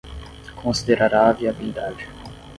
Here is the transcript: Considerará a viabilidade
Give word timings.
Considerará 0.61 1.21
a 1.29 1.31
viabilidade 1.31 2.05